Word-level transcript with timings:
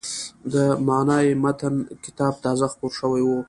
د 0.53 0.55
«معنای 0.87 1.27
متن» 1.43 1.75
کتاب 2.05 2.33
تازه 2.45 2.65
خپور 2.73 2.91
شوی 2.99 3.21
و. 3.25 3.29